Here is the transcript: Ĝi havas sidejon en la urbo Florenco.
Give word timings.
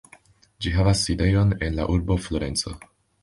Ĝi 0.65 0.71
havas 0.77 1.03
sidejon 1.09 1.53
en 1.67 1.77
la 1.81 1.87
urbo 1.97 2.19
Florenco. 2.29 2.73